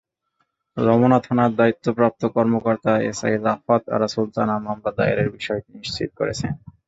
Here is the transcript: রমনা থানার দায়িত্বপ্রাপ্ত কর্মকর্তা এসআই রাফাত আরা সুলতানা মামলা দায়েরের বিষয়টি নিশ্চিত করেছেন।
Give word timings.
রমনা 0.77 1.19
থানার 1.19 1.51
দায়িত্বপ্রাপ্ত 1.55 2.21
কর্মকর্তা 2.35 2.93
এসআই 3.09 3.35
রাফাত 3.39 3.83
আরা 3.89 4.07
সুলতানা 4.07 4.55
মামলা 4.59 4.91
দায়েরের 4.97 5.29
বিষয়টি 5.31 5.69
নিশ্চিত 5.77 6.09
করেছেন। 6.19 6.51